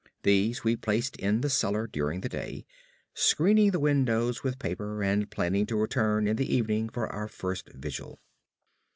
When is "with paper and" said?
4.43-5.29